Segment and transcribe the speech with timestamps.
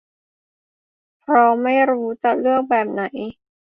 [1.21, 3.03] เพราะไม่รู้ว่าจะเลือกแบบไหน